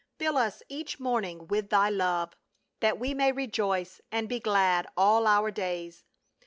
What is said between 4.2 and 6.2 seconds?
be glad all our days.